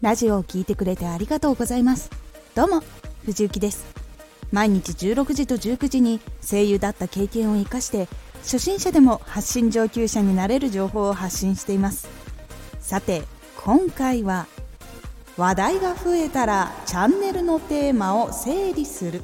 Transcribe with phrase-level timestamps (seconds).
[0.00, 2.10] ラジオを聴いてくれてありがとうございます。
[2.54, 2.82] どうも
[3.24, 3.84] 藤幸です。
[4.52, 8.06] 毎日16時と19時に声優だった経験を生かして
[8.44, 12.08] 初心者でも発信上級者になれる情報を発信しています。
[12.78, 13.24] さて
[13.56, 14.46] 今回は
[15.36, 19.22] 話題が増えたらチャンネルのテーマを整理する。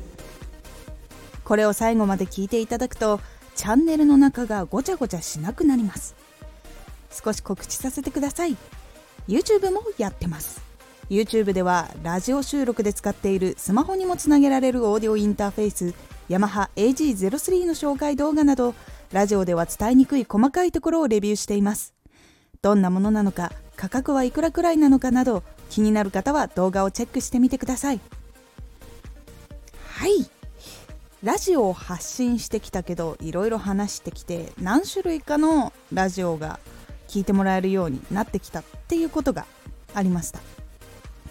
[1.45, 3.21] これを最後まで聞いていただくと
[3.55, 6.17] チャンネルの中がごちゃごちゃしなくなります。
[7.13, 8.57] 少し告知させてください。
[9.29, 10.64] YouTube もやってます。
[11.11, 15.95] YouTube ではラジオ収録で使っているスマホにもつなげられるオーディオインターフェース
[16.29, 18.75] ヤマハ AG03 の紹介動画など
[19.13, 21.95] ラジオでは伝えにくい細かいところをレビューしています。
[22.63, 28.01] どんなものなのか価格はいくらくらいなのかなど気になる方は動画をチェックしてみてください。
[29.87, 30.31] はい。
[31.23, 36.59] ラジオを発信してきたけどいろいろ話してきて何種類かのラジオが
[37.09, 39.47] 聞いてもらえるようになってきたっていうことが
[39.95, 40.41] ありました。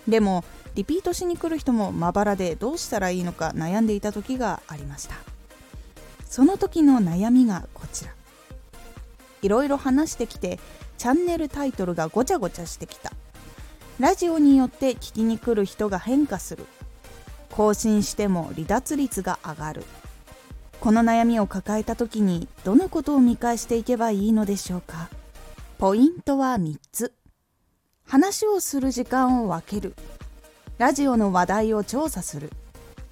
[0.08, 0.44] でも
[0.76, 5.16] リピートしに来る人もまばらでどうしたらいいのか悩んでいた時がありました。
[6.28, 8.12] その時の悩みがこちら。
[9.42, 10.60] いろいろ話してきて
[10.98, 13.12] チャンネルタイトルがごちゃごちゃしてきた。
[14.00, 16.66] ラジオによって聞きに来る人が変化する。
[17.52, 19.84] 更新しても離脱率が上がる。
[20.80, 25.10] この悩みを抱えた時にどのことを見返していけばいいのでしょうか。
[25.78, 27.14] ポイントは3つ。
[28.06, 29.96] 話をする時間を分ける。
[30.78, 32.52] ラジオの話題を調査する。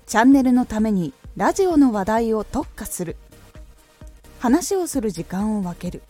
[0.06, 3.16] チャンネルのためにラジオの話題を特化する。
[4.39, 6.02] 話をする時間を分ける。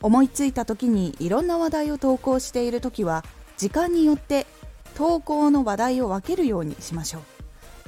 [0.00, 3.24] 思いついた時にいろんな話題を投稿している時は
[3.56, 4.46] 時間によって
[4.94, 7.22] 投稿の話題を分けるようにしましょう。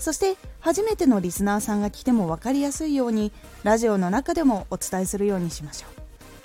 [0.01, 6.03] そして初めてのリスナーさんが来ても分かりやすいようにラジオの中でもお伝えするようにしましょう。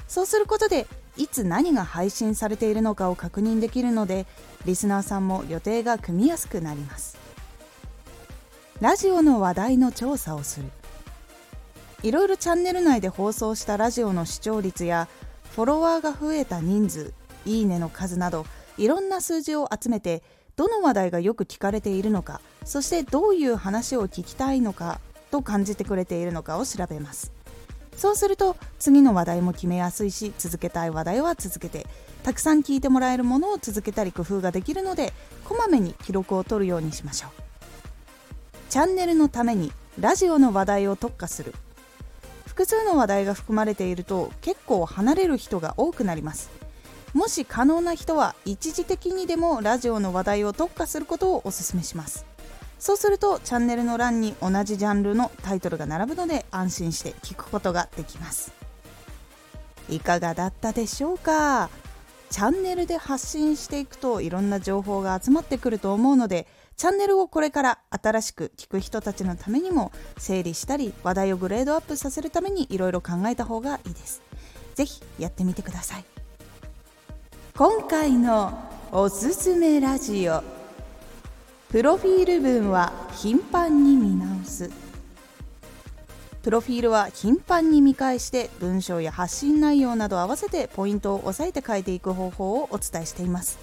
[0.08, 4.26] そうすることでいつ何が配信されているのかを確認できるので
[4.66, 7.18] リスナーさんも予定が組みやすくなります。
[8.80, 10.66] ラジオの話題の調査をする。
[12.04, 15.08] いろいろチャンネル内で放送したラジオの視聴率や
[15.52, 17.14] フォロワーが増えた人数
[17.46, 18.46] いいねの数など
[18.78, 20.24] いろんな数字を集めて
[20.56, 27.32] どの話題がよく聞かれているのかそしてどういう話を聞きたいのかと感じてくれているのかを調べます。
[27.96, 31.86] そうすると次の話題も決めやすいし続けたい話題は続けて
[32.24, 35.14] たくさん聞いてもらえるものを続けたり工夫ができるので
[35.46, 37.32] こまめに記録を取るようにしましょう。
[38.70, 41.54] チャンネルのためにラジオの話題を特化する。
[42.46, 46.50] 複数の話題が含まれていると結構離れる人が多くなります。
[47.14, 52.26] もし可能な人は一時的にでもラジオの話題を特化することをお勧めします。
[52.82, 58.52] そうするとチャンネルの欄に同じジャンルのタイトルが並ぶので安心して聞くことができます。
[59.88, 61.70] いかがだったでしょうか？
[62.32, 74.24] チャンネルで発信していくといろんな情報が集まってくると思うのでチャンネルをこれから新しく聞く人たちのためにも整理したり話題をグレードアップさせるためにいろいろ考えた方がいいです。
[74.74, 76.06] 是非やってみてください。
[77.56, 78.58] 今回の
[78.92, 80.61] おすすめラジオ。
[81.72, 84.70] プロフィール文は頻繁に見直す。
[86.44, 93.58] プロフィールは頻繁に見返して文章や発信内容など合わせてポイントを押さえて書いていく方法をお伝えしています。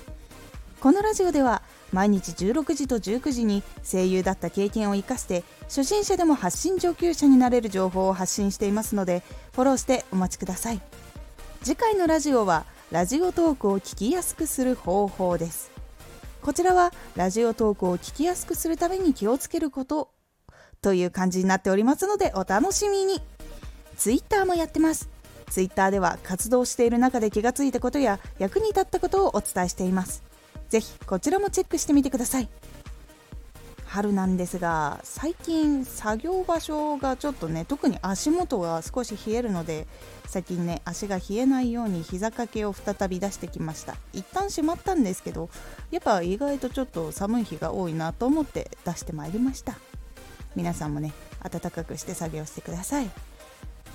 [0.81, 1.61] このラジオでは
[1.93, 10.81] 毎日16時と19時に声優だった経験を生かして初心者でも発信上級者になれる情報を発信していますのでフォローしてお待ちください。
[11.63, 15.78] 次回のラジオはラジオトークを聞きやすくする方法です。
[16.49, 20.09] こちらはラジオトークを聞きやすくするために気をつけること
[20.81, 23.21] という感じになっておりますのでお楽しみに。
[23.99, 25.11] Twitter もやってます。
[25.51, 30.23] Twitter では活動している中で気がついたことや役に立ったことをお伝えしています。
[30.71, 32.49] ぜひこちらもチェックしてみてください。
[33.89, 39.87] 春なんですが最近作業場所がちょっとね特に足元が少し冷えるので
[40.27, 43.97] 最近ね足が冷えないように膝掛けを再び出してきました。
[44.13, 45.49] 一旦しまったんですけど
[45.91, 49.79] やっぱ意外とちょっと寒い日が多いなと思って出してまいりました。
[50.55, 51.13] 皆さんもね
[51.43, 53.11] 暖かくして作業してください。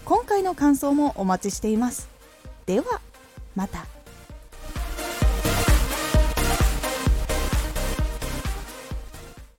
[0.05, 2.09] 今回の感想もお待ちしています。
[2.65, 2.99] では
[3.55, 3.85] また。